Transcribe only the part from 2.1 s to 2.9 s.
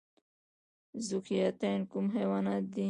حیوانات دي؟